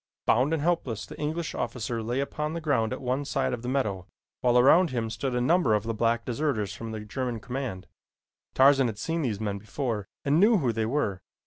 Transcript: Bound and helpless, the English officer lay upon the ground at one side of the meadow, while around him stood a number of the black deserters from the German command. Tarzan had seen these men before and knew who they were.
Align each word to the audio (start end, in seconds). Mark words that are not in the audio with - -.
Bound 0.25 0.51
and 0.51 0.63
helpless, 0.63 1.05
the 1.05 1.15
English 1.19 1.53
officer 1.53 2.01
lay 2.01 2.21
upon 2.21 2.53
the 2.55 2.59
ground 2.59 2.91
at 2.91 2.99
one 3.03 3.23
side 3.23 3.53
of 3.53 3.61
the 3.61 3.69
meadow, 3.69 4.07
while 4.39 4.57
around 4.57 4.89
him 4.89 5.11
stood 5.11 5.35
a 5.35 5.39
number 5.39 5.75
of 5.75 5.83
the 5.83 5.93
black 5.93 6.25
deserters 6.25 6.73
from 6.73 6.89
the 6.91 7.01
German 7.01 7.39
command. 7.39 7.85
Tarzan 8.55 8.87
had 8.87 8.97
seen 8.97 9.21
these 9.21 9.39
men 9.39 9.59
before 9.59 10.07
and 10.25 10.39
knew 10.39 10.57
who 10.57 10.73
they 10.73 10.87
were. 10.87 11.21